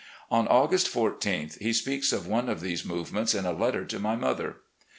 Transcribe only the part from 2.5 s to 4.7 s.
these movements in a letter to my mother*.